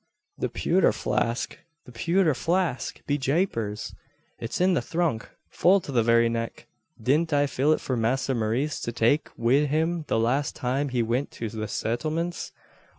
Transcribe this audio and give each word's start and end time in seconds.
The 0.39 0.49
pewther 0.49 0.91
flask 0.95 1.59
the 1.85 1.91
pewther 1.91 2.33
flask! 2.35 3.05
Be 3.05 3.19
japers! 3.19 3.93
it's 4.39 4.59
in 4.59 4.73
the 4.73 4.81
thrunk 4.81 5.29
full 5.51 5.79
to 5.79 5.91
the 5.91 6.01
very 6.01 6.27
neck! 6.27 6.65
Didn't 6.99 7.31
I 7.33 7.45
fill 7.45 7.71
it 7.71 7.81
for 7.81 7.95
Masther 7.95 8.33
Maurice 8.33 8.79
to 8.79 8.91
take 8.91 9.29
wid 9.37 9.67
him 9.69 10.05
the 10.07 10.17
last 10.17 10.55
time 10.55 10.89
he 10.89 11.03
went 11.03 11.29
to 11.33 11.49
the 11.49 11.67
sittlements? 11.67 12.51